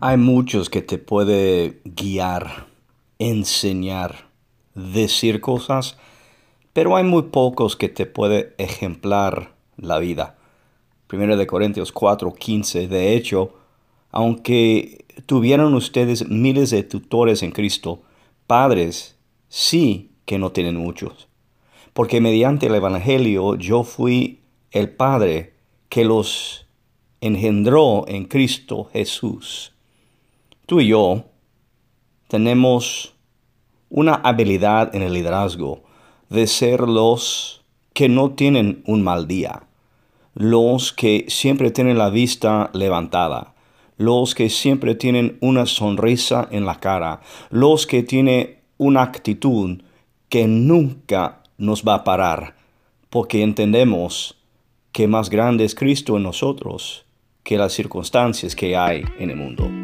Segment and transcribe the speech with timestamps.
[0.00, 2.68] Hay muchos que te puede guiar,
[3.18, 4.28] enseñar,
[4.76, 5.98] decir cosas,
[6.72, 10.38] pero hay muy pocos que te puede ejemplar la vida.
[11.08, 12.86] Primero de Corintios 4, 15.
[12.86, 13.54] De hecho,
[14.12, 18.02] aunque tuvieran ustedes miles de tutores en Cristo,
[18.46, 19.16] padres
[19.48, 21.26] sí que no tienen muchos.
[21.92, 25.54] Porque mediante el Evangelio yo fui el Padre
[25.88, 26.66] que los
[27.20, 29.72] engendró en Cristo Jesús.
[30.68, 31.24] Tú y yo
[32.28, 33.14] tenemos
[33.88, 35.82] una habilidad en el liderazgo
[36.28, 39.62] de ser los que no tienen un mal día,
[40.34, 43.54] los que siempre tienen la vista levantada,
[43.96, 49.80] los que siempre tienen una sonrisa en la cara, los que tienen una actitud
[50.28, 52.56] que nunca nos va a parar,
[53.08, 54.36] porque entendemos
[54.92, 57.06] que más grande es Cristo en nosotros
[57.42, 59.77] que las circunstancias que hay en el mundo.